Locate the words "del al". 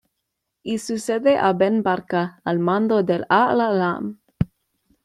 3.03-3.61